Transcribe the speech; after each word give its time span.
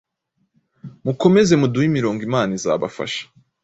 mukomeze 1.05 1.53
muduhe 1.61 1.85
imirongo 1.91 2.21
imana 2.29 2.49
izabafasha 2.57 3.23